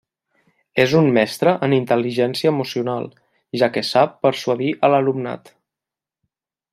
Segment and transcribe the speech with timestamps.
[0.83, 3.05] És un mestre en intel·ligència emocional,
[3.63, 5.57] ja que sap persuadir a l'alumnat.